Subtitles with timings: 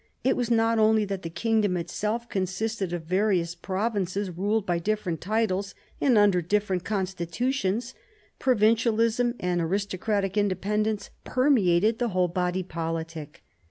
[0.23, 5.21] It was not only that the kingdom itself consisted of various provinces ruled by different
[5.21, 7.93] titles, and under different consti tutions;
[8.39, 13.43] provincialism and aristocratic independence permeated the whole body politic.